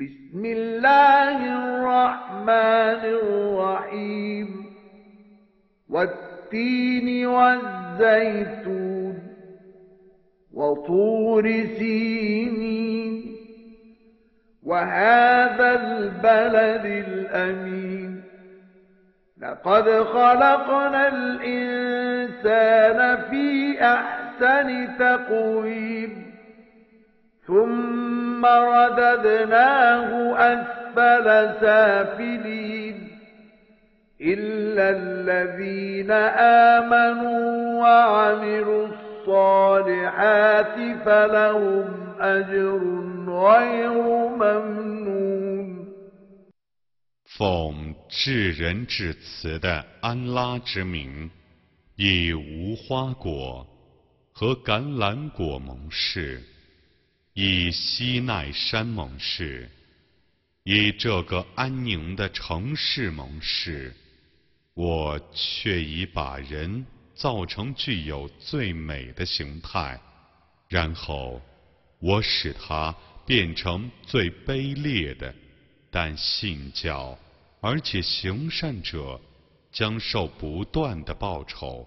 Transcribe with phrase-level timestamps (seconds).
[0.00, 4.66] بسم الله الرحمن الرحيم.
[5.90, 9.18] والتين والزيتون
[10.52, 11.44] وطور
[11.78, 13.36] سينين.
[14.62, 18.22] وهذا البلد الأمين.
[19.42, 23.00] لقد خلقنا الإنسان
[23.30, 26.32] في أحسن تقويم.
[27.47, 31.25] ثم رددناه أسفل
[31.61, 33.07] سافلين
[34.21, 36.11] إلا الذين
[36.81, 41.85] آمنوا وعملوا الصالحات فلهم
[42.19, 42.81] أجر
[43.27, 43.93] غير
[44.41, 44.87] ممنون
[47.37, 51.29] 奉至仁至慈的安拉之名，
[51.95, 53.67] 以无花果
[54.33, 56.41] 和橄榄果盟誓，
[57.34, 59.66] 以西奈山盟誓，
[60.64, 63.94] 以这个安宁的城市盟誓，
[64.74, 69.98] 我却已把人造成具有最美的形态，
[70.68, 71.40] 然后
[72.00, 75.34] 我使他变成最卑劣的。
[75.90, 77.18] 但信教
[77.60, 79.20] 而且行善者
[79.70, 81.86] 将受不断的报酬。